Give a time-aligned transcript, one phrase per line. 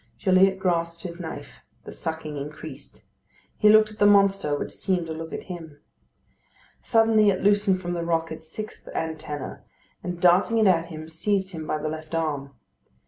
[0.19, 3.03] Gilliatt grasped his knife; the sucking increased.
[3.59, 5.79] He looked at the monster, which seemed to look at him.
[6.81, 9.61] Suddenly it loosened from the rock its sixth antenna,
[10.01, 12.55] and darting it at him, seized him by the left arm.